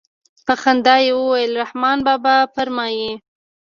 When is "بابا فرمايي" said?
2.07-3.11